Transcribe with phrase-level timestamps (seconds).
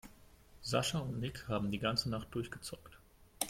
[0.63, 2.97] Sascha und Nick haben die ganze Nacht durchgezockt.